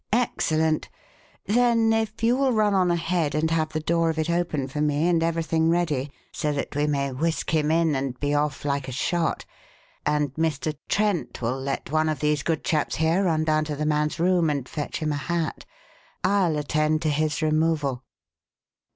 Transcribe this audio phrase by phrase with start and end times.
[0.13, 0.89] "Excellent!
[1.45, 4.81] Then, if you will run on ahead and have the door of it open for
[4.81, 8.87] me and everything ready so that we may whisk him in and be off like
[8.87, 9.45] a shot,
[10.03, 10.75] and Mr.
[10.89, 14.49] Trent will let one of these good chaps here run down to the man's room
[14.49, 15.65] and fetch him a hat,
[16.23, 18.03] I'll attend to his removal."